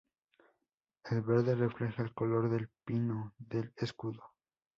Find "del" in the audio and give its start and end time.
2.49-2.71, 3.37-3.71